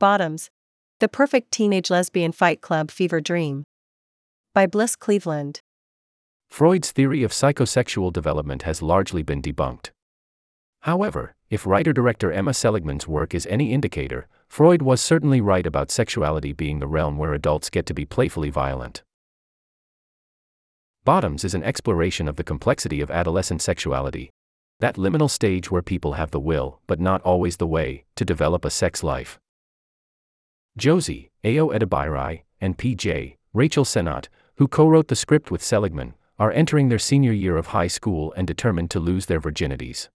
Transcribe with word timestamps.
Bottoms 0.00 0.48
The 1.00 1.08
Perfect 1.08 1.52
Teenage 1.52 1.90
Lesbian 1.90 2.32
Fight 2.32 2.62
Club 2.62 2.90
Fever 2.90 3.20
Dream. 3.20 3.64
By 4.54 4.64
Bliss 4.64 4.96
Cleveland. 4.96 5.60
Freud's 6.48 6.90
theory 6.90 7.22
of 7.22 7.32
psychosexual 7.32 8.10
development 8.10 8.62
has 8.62 8.80
largely 8.80 9.22
been 9.22 9.42
debunked. 9.42 9.90
However, 10.80 11.34
if 11.50 11.66
writer 11.66 11.92
director 11.92 12.32
Emma 12.32 12.54
Seligman's 12.54 13.06
work 13.06 13.34
is 13.34 13.46
any 13.50 13.74
indicator, 13.74 14.26
Freud 14.48 14.80
was 14.80 15.02
certainly 15.02 15.42
right 15.42 15.66
about 15.66 15.90
sexuality 15.90 16.54
being 16.54 16.78
the 16.78 16.88
realm 16.88 17.18
where 17.18 17.34
adults 17.34 17.68
get 17.68 17.84
to 17.84 17.92
be 17.92 18.06
playfully 18.06 18.48
violent. 18.48 19.02
Bottoms 21.04 21.44
is 21.44 21.52
an 21.52 21.62
exploration 21.62 22.26
of 22.26 22.36
the 22.36 22.42
complexity 22.42 23.02
of 23.02 23.10
adolescent 23.10 23.60
sexuality, 23.60 24.30
that 24.78 24.96
liminal 24.96 25.28
stage 25.28 25.70
where 25.70 25.82
people 25.82 26.14
have 26.14 26.30
the 26.30 26.40
will, 26.40 26.80
but 26.86 27.00
not 27.00 27.20
always 27.20 27.58
the 27.58 27.66
way, 27.66 28.06
to 28.16 28.24
develop 28.24 28.64
a 28.64 28.70
sex 28.70 29.02
life. 29.02 29.38
Josie, 30.80 31.30
Ayo 31.44 31.78
Edebiri, 31.78 32.44
and 32.58 32.78
PJ, 32.78 33.36
Rachel 33.52 33.84
Sennott, 33.84 34.28
who 34.56 34.66
co 34.66 34.88
wrote 34.88 35.08
the 35.08 35.14
script 35.14 35.50
with 35.50 35.62
Seligman, 35.62 36.14
are 36.38 36.50
entering 36.52 36.88
their 36.88 36.98
senior 36.98 37.32
year 37.32 37.58
of 37.58 37.66
high 37.66 37.86
school 37.86 38.32
and 38.34 38.46
determined 38.46 38.90
to 38.92 38.98
lose 38.98 39.26
their 39.26 39.42
virginities. 39.42 40.08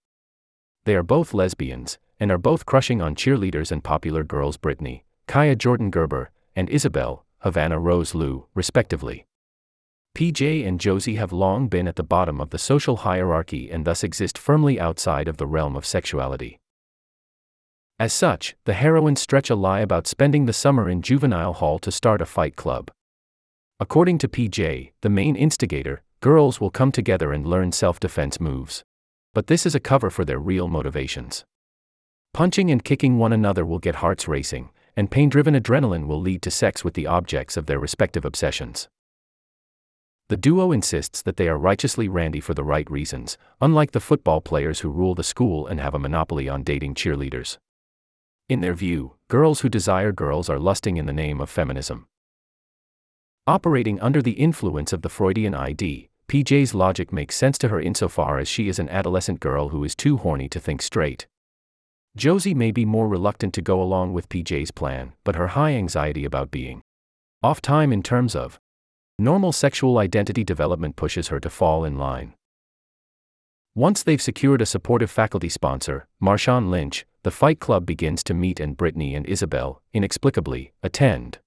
They 0.85 0.95
are 0.95 1.03
both 1.03 1.35
lesbians, 1.35 1.99
and 2.19 2.31
are 2.31 2.39
both 2.39 2.65
crushing 2.65 2.99
on 2.99 3.13
cheerleaders 3.13 3.71
and 3.71 3.83
popular 3.83 4.23
girls 4.23 4.57
Brittany, 4.57 5.05
Kaia 5.27 5.55
Jordan 5.55 5.91
Gerber, 5.91 6.31
and 6.55 6.67
Isabel, 6.71 7.27
Havana 7.41 7.77
Rose 7.77 8.15
Liu, 8.15 8.47
respectively. 8.55 9.27
PJ 10.15 10.67
and 10.67 10.79
Josie 10.79 11.17
have 11.17 11.31
long 11.31 11.67
been 11.67 11.87
at 11.87 11.95
the 11.95 12.03
bottom 12.03 12.41
of 12.41 12.49
the 12.49 12.57
social 12.57 12.97
hierarchy 12.97 13.69
and 13.69 13.85
thus 13.85 14.03
exist 14.03 14.35
firmly 14.35 14.79
outside 14.79 15.27
of 15.27 15.37
the 15.37 15.45
realm 15.45 15.75
of 15.75 15.85
sexuality. 15.85 16.59
As 17.97 18.11
such, 18.11 18.57
the 18.65 18.73
heroines 18.73 19.21
stretch 19.21 19.49
a 19.49 19.55
lie 19.55 19.79
about 19.79 20.05
spending 20.05 20.45
the 20.45 20.53
summer 20.53 20.89
in 20.89 21.01
juvenile 21.01 21.53
hall 21.53 21.79
to 21.79 21.93
start 21.93 22.21
a 22.21 22.25
fight 22.25 22.57
club. 22.57 22.91
According 23.79 24.17
to 24.17 24.27
PJ, 24.27 24.91
the 24.99 25.09
main 25.09 25.37
instigator, 25.37 26.01
girls 26.19 26.59
will 26.59 26.71
come 26.71 26.91
together 26.91 27.31
and 27.31 27.45
learn 27.45 27.71
self 27.71 27.97
defense 28.01 28.37
moves. 28.37 28.83
But 29.33 29.47
this 29.47 29.65
is 29.65 29.75
a 29.75 29.79
cover 29.79 30.09
for 30.09 30.25
their 30.25 30.39
real 30.39 30.67
motivations. 30.67 31.45
Punching 32.33 32.69
and 32.69 32.83
kicking 32.83 33.17
one 33.17 33.31
another 33.31 33.65
will 33.65 33.79
get 33.79 33.95
hearts 33.95 34.27
racing, 34.27 34.71
and 34.97 35.09
pain 35.09 35.29
driven 35.29 35.55
adrenaline 35.55 36.05
will 36.05 36.19
lead 36.19 36.41
to 36.41 36.51
sex 36.51 36.83
with 36.83 36.95
the 36.95 37.07
objects 37.07 37.55
of 37.55 37.65
their 37.65 37.79
respective 37.79 38.25
obsessions. 38.25 38.89
The 40.27 40.37
duo 40.37 40.73
insists 40.73 41.21
that 41.21 41.37
they 41.37 41.47
are 41.47 41.57
righteously 41.57 42.09
randy 42.09 42.41
for 42.41 42.53
the 42.53 42.63
right 42.63 42.89
reasons, 42.91 43.37
unlike 43.61 43.91
the 43.91 44.01
football 44.01 44.41
players 44.41 44.81
who 44.81 44.89
rule 44.89 45.15
the 45.15 45.23
school 45.23 45.65
and 45.65 45.79
have 45.79 45.93
a 45.93 45.99
monopoly 45.99 46.49
on 46.49 46.63
dating 46.63 46.95
cheerleaders. 46.95 47.57
In 48.47 48.61
their 48.61 48.75
view, 48.75 49.15
girls 49.27 49.61
who 49.61 49.69
desire 49.69 50.11
girls 50.11 50.51
are 50.51 50.59
lusting 50.59 50.97
in 50.97 51.07
the 51.07 51.13
name 51.13 51.41
of 51.41 51.49
feminism. 51.49 52.05
Operating 53.47 53.99
under 54.01 54.21
the 54.21 54.33
influence 54.33 54.93
of 54.93 55.01
the 55.01 55.09
Freudian 55.09 55.55
ID, 55.55 56.09
PJ's 56.27 56.75
logic 56.75 57.11
makes 57.11 57.35
sense 57.35 57.57
to 57.57 57.69
her 57.69 57.81
insofar 57.81 58.37
as 58.37 58.47
she 58.47 58.67
is 58.67 58.77
an 58.77 58.89
adolescent 58.89 59.39
girl 59.39 59.69
who 59.69 59.83
is 59.83 59.95
too 59.95 60.17
horny 60.17 60.47
to 60.49 60.59
think 60.59 60.83
straight. 60.83 61.25
Josie 62.15 62.53
may 62.53 62.69
be 62.69 62.85
more 62.85 63.07
reluctant 63.07 63.51
to 63.55 63.63
go 63.63 63.81
along 63.81 64.13
with 64.13 64.29
PJ's 64.29 64.69
plan, 64.69 65.13
but 65.23 65.35
her 65.35 65.47
high 65.47 65.73
anxiety 65.73 66.23
about 66.23 66.51
being 66.51 66.83
off 67.41 67.61
time 67.61 67.91
in 67.91 68.03
terms 68.03 68.35
of 68.35 68.59
normal 69.17 69.53
sexual 69.53 69.97
identity 69.97 70.43
development 70.43 70.95
pushes 70.95 71.29
her 71.29 71.39
to 71.39 71.49
fall 71.49 71.83
in 71.83 71.97
line. 71.97 72.35
Once 73.73 74.03
they've 74.03 74.21
secured 74.21 74.61
a 74.61 74.65
supportive 74.65 75.09
faculty 75.09 75.49
sponsor, 75.49 76.07
Marshawn 76.21 76.69
Lynch, 76.69 77.05
the 77.25 77.31
Fight 77.31 77.59
Club 77.59 77.87
begins 77.87 78.23
to 78.23 78.35
meet 78.35 78.59
and 78.59 78.77
Brittany 78.77 79.15
and 79.15 79.25
Isabel, 79.25 79.81
inexplicably, 79.93 80.73
attend. 80.83 81.39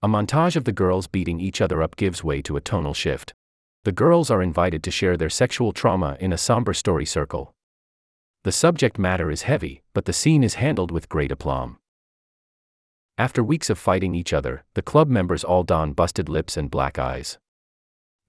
A 0.00 0.08
montage 0.08 0.56
of 0.56 0.64
the 0.64 0.72
girls 0.72 1.06
beating 1.06 1.38
each 1.38 1.60
other 1.60 1.82
up 1.82 1.96
gives 1.96 2.24
way 2.24 2.40
to 2.40 2.56
a 2.56 2.62
tonal 2.62 2.94
shift. 2.94 3.34
The 3.84 3.92
girls 3.92 4.30
are 4.30 4.40
invited 4.40 4.82
to 4.84 4.90
share 4.90 5.18
their 5.18 5.28
sexual 5.28 5.74
trauma 5.74 6.16
in 6.18 6.32
a 6.32 6.38
somber 6.38 6.72
story 6.72 7.04
circle. 7.04 7.54
The 8.44 8.52
subject 8.52 8.98
matter 8.98 9.30
is 9.30 9.42
heavy, 9.42 9.82
but 9.92 10.06
the 10.06 10.14
scene 10.14 10.42
is 10.42 10.54
handled 10.54 10.90
with 10.90 11.10
great 11.10 11.30
aplomb. 11.30 11.76
After 13.18 13.44
weeks 13.44 13.68
of 13.68 13.78
fighting 13.78 14.14
each 14.14 14.32
other, 14.32 14.64
the 14.72 14.80
club 14.80 15.10
members 15.10 15.44
all 15.44 15.62
don 15.62 15.92
busted 15.92 16.30
lips 16.30 16.56
and 16.56 16.70
black 16.70 16.98
eyes. 16.98 17.36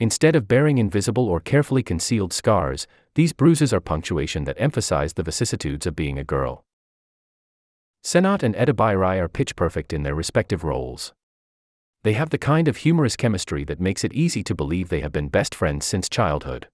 Instead 0.02 0.36
of 0.36 0.50
bearing 0.50 0.78
invisible 0.78 1.30
or 1.30 1.40
carefully 1.40 1.82
concealed 1.82 2.34
scars, 2.34 2.88
these 3.18 3.34
bruises 3.34 3.74
are 3.74 3.82
punctuation 3.82 4.44
that 4.44 4.62
emphasize 4.62 5.14
the 5.14 5.24
vicissitudes 5.24 5.88
of 5.88 5.96
being 5.96 6.20
a 6.20 6.24
girl. 6.24 6.64
Sennott 8.04 8.44
and 8.44 8.54
Edebiri 8.54 9.18
are 9.18 9.28
pitch 9.28 9.56
perfect 9.56 9.92
in 9.92 10.04
their 10.04 10.14
respective 10.14 10.64
roles. 10.64 11.16
They 12.04 12.14
have 12.14 12.30
the 12.30 12.38
kind 12.38 12.68
of 12.68 12.78
humorous 12.78 13.16
chemistry 13.16 13.64
that 13.64 13.80
makes 13.80 14.04
it 14.04 14.14
easy 14.14 14.44
to 14.44 14.54
believe 14.54 14.90
they 14.90 15.00
have 15.00 15.12
been 15.12 15.30
best 15.30 15.56
friends 15.56 15.84
since 15.84 16.08
childhood. 16.08 16.68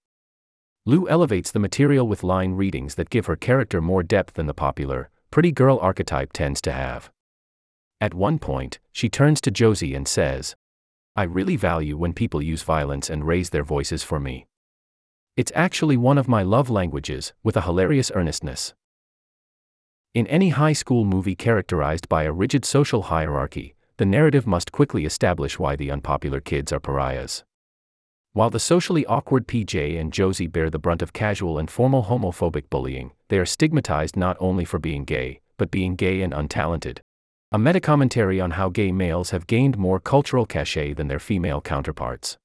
Liu 0.86 1.08
elevates 1.08 1.50
the 1.50 1.60
material 1.60 2.10
with 2.10 2.26
line 2.26 2.56
readings 2.56 2.96
that 2.96 3.10
give 3.10 3.28
her 3.28 3.38
character 3.38 3.80
more 3.80 4.04
depth 4.04 4.34
than 4.34 4.48
the 4.48 4.54
popular, 4.54 5.10
pretty 5.32 5.54
girl 5.54 5.80
archetype 5.82 6.34
tends 6.34 6.60
to 6.64 6.74
have. 6.74 7.10
At 8.02 8.14
one 8.14 8.38
point, 8.38 8.80
she 8.92 9.08
turns 9.08 9.40
to 9.40 9.50
Josie 9.50 9.96
and 9.96 10.10
says, 10.10 10.58
I 11.16 11.24
really 11.24 11.56
value 11.56 11.96
when 11.96 12.12
people 12.12 12.42
use 12.42 12.64
violence 12.64 13.10
and 13.10 13.26
raise 13.26 13.52
their 13.52 13.64
voices 13.64 14.04
for 14.04 14.20
me. 14.20 14.46
It's 15.36 15.52
actually 15.56 15.98
one 15.98 16.20
of 16.20 16.28
my 16.28 16.44
love 16.44 16.70
languages, 16.70 17.34
with 17.44 17.58
a 17.58 17.62
hilarious 17.62 18.12
earnestness. 18.14 18.76
In 20.14 20.28
any 20.28 20.50
high 20.50 20.74
school 20.74 21.06
movie 21.06 21.34
characterized 21.34 22.08
by 22.08 22.26
a 22.26 22.32
rigid 22.32 22.64
social 22.64 23.04
hierarchy, 23.04 23.74
the 23.98 24.06
narrative 24.06 24.46
must 24.46 24.72
quickly 24.72 25.06
establish 25.06 25.58
why 25.58 25.76
the 25.76 25.90
unpopular 25.90 26.40
kids 26.40 26.72
are 26.72 26.80
pariahs. 26.80 27.44
While 28.34 28.52
the 28.52 28.60
socially 28.60 29.08
awkward 29.08 29.48
PJ 29.48 30.00
and 30.00 30.14
Josie 30.14 30.46
bear 30.46 30.70
the 30.70 30.78
brunt 30.78 31.02
of 31.02 31.14
casual 31.14 31.58
and 31.58 31.68
formal 31.68 32.04
homophobic 32.04 32.70
bullying, 32.70 33.12
they 33.30 33.40
are 33.40 33.46
stigmatized 33.46 34.16
not 34.16 34.38
only 34.40 34.66
for 34.66 34.78
being 34.78 35.04
gay, 35.04 35.42
but 35.58 35.72
being 35.72 35.96
gay 35.96 36.22
and 36.22 36.32
untalented, 36.32 37.00
a 37.52 37.58
metacommentary 37.58 38.44
on 38.44 38.52
how 38.52 38.70
gay 38.70 38.92
males 38.92 39.32
have 39.32 39.48
gained 39.48 39.80
more 39.80 40.00
cultural 40.00 40.46
cachet 40.46 40.94
than 40.94 41.08
their 41.08 41.20
female 41.20 41.60
counterparts. 41.60 42.38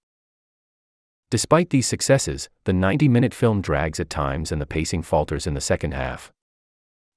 Despite 1.30 1.68
these 1.68 1.86
successes, 1.86 2.48
the 2.64 2.72
90 2.72 3.06
minute 3.06 3.34
film 3.34 3.60
drags 3.60 4.00
at 4.00 4.08
times 4.08 4.50
and 4.50 4.62
the 4.62 4.66
pacing 4.66 5.02
falters 5.02 5.46
in 5.46 5.52
the 5.52 5.60
second 5.60 5.92
half. 5.92 6.32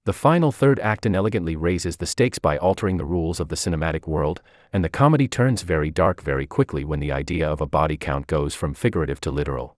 The 0.04 0.12
final 0.12 0.52
third 0.52 0.80
act 0.80 1.06
inelegantly 1.06 1.56
raises 1.56 1.96
the 1.96 2.06
stakes 2.06 2.38
by 2.38 2.58
altering 2.58 2.98
the 2.98 3.06
rules 3.06 3.40
of 3.40 3.48
the 3.48 3.56
cinematic 3.56 4.08
world, 4.08 4.42
and 4.74 4.84
the 4.84 4.90
comedy 4.90 5.30
turns 5.30 5.62
very 5.62 5.92
dark 5.92 6.22
very 6.22 6.46
quickly 6.46 6.84
when 6.84 7.00
the 7.00 7.12
idea 7.12 7.48
of 7.48 7.62
a 7.62 7.66
body 7.66 7.96
count 7.96 8.28
goes 8.28 8.54
from 8.54 8.74
figurative 8.74 9.22
to 9.22 9.32
literal. 9.32 9.78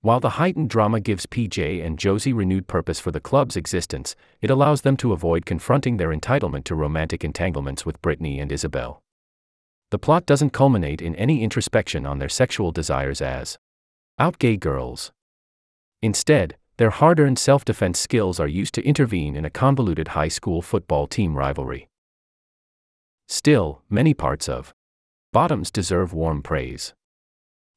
While 0.00 0.20
the 0.20 0.30
heightened 0.30 0.70
drama 0.70 0.98
gives 0.98 1.26
PJ 1.26 1.84
and 1.84 1.98
Josie 1.98 2.32
renewed 2.32 2.66
purpose 2.66 2.98
for 2.98 3.12
the 3.12 3.20
club's 3.20 3.56
existence, 3.56 4.16
it 4.40 4.50
allows 4.50 4.80
them 4.80 4.96
to 4.96 5.12
avoid 5.12 5.46
confronting 5.46 5.98
their 5.98 6.10
entitlement 6.10 6.64
to 6.64 6.74
romantic 6.74 7.22
entanglements 7.22 7.86
with 7.86 8.02
Brittany 8.02 8.40
and 8.40 8.50
Isabel. 8.50 9.02
The 9.90 9.98
plot 9.98 10.26
doesn't 10.26 10.50
culminate 10.50 11.00
in 11.00 11.14
any 11.16 11.42
introspection 11.42 12.04
on 12.04 12.18
their 12.18 12.28
sexual 12.28 12.72
desires 12.72 13.20
as 13.20 13.58
out 14.18 14.38
gay 14.38 14.56
girls. 14.56 15.12
Instead, 16.02 16.56
their 16.76 16.90
hard 16.90 17.18
earned 17.20 17.38
self 17.38 17.64
defense 17.64 17.98
skills 17.98 18.38
are 18.38 18.48
used 18.48 18.74
to 18.74 18.84
intervene 18.84 19.34
in 19.36 19.44
a 19.44 19.50
convoluted 19.50 20.08
high 20.08 20.28
school 20.28 20.62
football 20.62 21.06
team 21.06 21.36
rivalry. 21.36 21.88
Still, 23.28 23.82
many 23.88 24.14
parts 24.14 24.48
of 24.48 24.74
Bottoms 25.30 25.70
deserve 25.70 26.14
warm 26.14 26.42
praise 26.42 26.94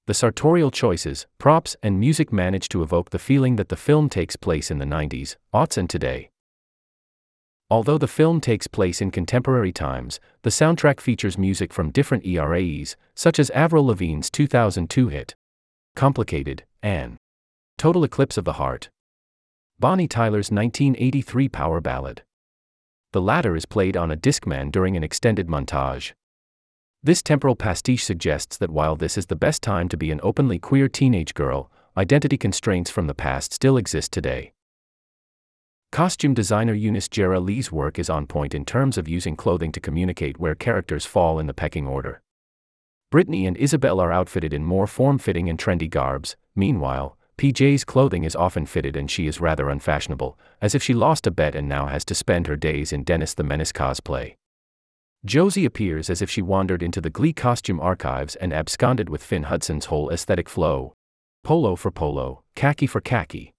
the 0.08 0.14
sartorial 0.14 0.72
choices, 0.72 1.28
props, 1.38 1.76
and 1.84 2.00
music 2.00 2.34
manage 2.34 2.68
to 2.70 2.82
evoke 2.82 3.12
the 3.12 3.20
feeling 3.20 3.56
that 3.58 3.70
the 3.70 3.76
film 3.76 4.10
takes 4.10 4.36
place 4.36 4.72
in 4.72 4.80
the 4.80 4.86
90s, 4.86 5.36
aughts, 5.54 5.78
and 5.78 5.90
today. 5.90 6.31
Although 7.72 8.00
the 8.00 8.06
film 8.06 8.42
takes 8.42 8.68
place 8.68 9.00
in 9.00 9.12
contemporary 9.12 9.72
times, 9.72 10.20
the 10.42 10.50
soundtrack 10.50 11.00
features 11.00 11.38
music 11.38 11.72
from 11.72 11.90
different 11.90 12.26
ERAs, 12.26 12.98
such 13.16 13.40
as 13.40 13.50
Avril 13.52 13.86
Lavigne's 13.86 14.30
2002 14.30 15.08
hit, 15.08 15.36
Complicated, 15.96 16.66
and 16.84 17.16
Total 17.78 18.04
Eclipse 18.04 18.38
of 18.38 18.44
the 18.44 18.60
Heart. 18.60 18.90
Bonnie 19.80 20.10
Tyler's 20.10 20.52
1983 20.52 21.48
power 21.48 21.80
ballad. 21.80 22.24
The 23.14 23.22
latter 23.22 23.56
is 23.56 23.66
played 23.66 23.96
on 23.96 24.12
a 24.12 24.18
Discman 24.18 24.70
during 24.70 24.98
an 24.98 25.04
extended 25.06 25.48
montage. 25.48 26.12
This 27.02 27.24
temporal 27.24 27.56
pastiche 27.56 28.04
suggests 28.04 28.58
that 28.58 28.70
while 28.70 28.98
this 28.98 29.18
is 29.18 29.28
the 29.28 29.38
best 29.38 29.62
time 29.62 29.88
to 29.88 29.96
be 29.96 30.12
an 30.12 30.20
openly 30.24 30.60
queer 30.60 30.90
teenage 30.90 31.34
girl, 31.34 31.72
identity 31.96 32.38
constraints 32.38 32.92
from 32.92 33.08
the 33.08 33.16
past 33.16 33.54
still 33.54 33.78
exist 33.78 34.12
today. 34.12 34.52
Costume 35.92 36.34
designer 36.34 36.74
Eunice 36.74 37.10
Jera 37.10 37.44
Lee's 37.44 37.70
work 37.70 38.00
is 38.00 38.10
on 38.10 38.26
point 38.26 38.56
in 38.56 38.64
terms 38.64 38.98
of 38.98 39.10
using 39.10 39.36
clothing 39.36 39.74
to 39.74 39.82
communicate 39.82 40.40
where 40.40 40.56
characters 40.56 41.06
fall 41.06 41.38
in 41.38 41.48
the 41.48 41.54
pecking 41.54 41.86
order. 41.86 42.22
Brittany 43.10 43.46
and 43.46 43.58
Isabel 43.58 44.00
are 44.00 44.10
outfitted 44.10 44.54
in 44.54 44.64
more 44.64 44.88
form 44.88 45.18
fitting 45.18 45.50
and 45.50 45.60
trendy 45.60 45.90
garbs, 45.90 46.38
meanwhile, 46.56 47.18
PJ's 47.38 47.84
clothing 47.84 48.24
is 48.24 48.38
often 48.38 48.66
fitted 48.66 48.96
and 48.96 49.12
she 49.12 49.28
is 49.28 49.42
rather 49.42 49.70
unfashionable, 49.70 50.40
as 50.62 50.74
if 50.74 50.82
she 50.82 50.94
lost 50.94 51.28
a 51.28 51.32
bet 51.32 51.56
and 51.56 51.68
now 51.68 51.88
has 51.88 52.06
to 52.06 52.16
spend 52.16 52.48
her 52.48 52.56
days 52.56 52.94
in 52.94 53.04
Dennis 53.04 53.34
the 53.34 53.44
Menace 53.44 53.74
cosplay. 53.74 54.36
Josie 55.26 55.66
appears 55.66 56.10
as 56.10 56.22
if 56.22 56.30
she 56.30 56.42
wandered 56.42 56.82
into 56.82 57.02
the 57.02 57.10
Glee 57.10 57.34
costume 57.34 57.82
archives 57.82 58.38
and 58.38 58.54
absconded 58.54 59.10
with 59.10 59.22
Finn 59.22 59.44
Hudson's 59.44 59.88
whole 59.88 60.10
aesthetic 60.10 60.48
flow 60.48 60.94
polo 61.44 61.76
for 61.76 61.92
polo, 61.92 62.44
khaki 62.56 62.88
for 62.88 63.02
khaki. 63.02 63.52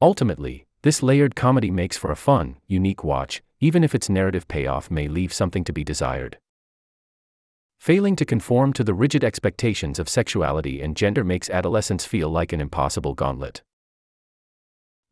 Ultimately, 0.00 0.64
this 0.82 1.02
layered 1.02 1.34
comedy 1.34 1.70
makes 1.70 1.96
for 1.96 2.10
a 2.10 2.16
fun, 2.16 2.56
unique 2.66 3.02
watch, 3.02 3.42
even 3.60 3.82
if 3.82 3.94
its 3.94 4.08
narrative 4.08 4.46
payoff 4.46 4.90
may 4.90 5.08
leave 5.08 5.32
something 5.32 5.64
to 5.64 5.72
be 5.72 5.82
desired. 5.82 6.38
Failing 7.78 8.16
to 8.16 8.24
conform 8.24 8.72
to 8.72 8.84
the 8.84 8.94
rigid 8.94 9.22
expectations 9.24 9.98
of 9.98 10.08
sexuality 10.08 10.80
and 10.80 10.96
gender 10.96 11.24
makes 11.24 11.50
adolescence 11.50 12.04
feel 12.04 12.28
like 12.28 12.52
an 12.52 12.60
impossible 12.60 13.14
gauntlet. 13.14 13.62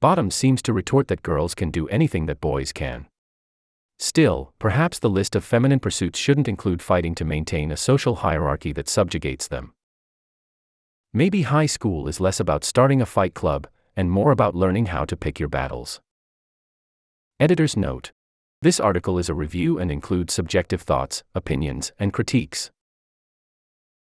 Bottom 0.01 0.31
seems 0.31 0.63
to 0.63 0.73
retort 0.73 1.09
that 1.09 1.23
girls 1.23 1.55
can 1.55 1.71
do 1.71 1.89
anything 1.89 2.27
that 2.27 2.41
boys 2.41 2.73
can. 2.73 3.07
Still, 3.99 4.53
perhaps 4.59 4.99
the 4.99 5.09
list 5.09 5.35
of 5.35 5.45
feminine 5.45 5.81
pursuits 5.81 6.19
shouldn't 6.19 6.49
include 6.49 6.83
fighting 6.83 7.15
to 7.15 7.25
maintain 7.25 7.71
a 7.73 7.77
social 7.77 8.17
hierarchy 8.17 8.73
that 8.73 8.89
subjugates 8.89 9.49
them. 9.49 9.73
Maybe 11.15 11.43
high 11.43 11.67
school 11.67 12.09
is 12.09 12.21
less 12.21 12.39
about 12.39 12.63
starting 12.63 13.01
a 13.01 13.07
fight 13.07 13.33
club 13.33 13.69
and 13.97 14.11
more 14.11 14.31
about 14.31 14.55
learning 14.55 14.87
how 14.87 15.05
to 15.05 15.17
pick 15.17 15.41
your 15.41 15.49
battles. 15.49 16.01
Editor's 17.41 17.77
note 17.77 18.13
this 18.63 18.81
article 18.81 19.19
is 19.19 19.29
a 19.29 19.35
review 19.35 19.79
and 19.79 19.93
includes 19.93 20.33
subjective 20.33 20.81
thoughts, 20.81 21.23
opinions, 21.35 21.93
and 21.99 22.13
critiques. 22.13 22.71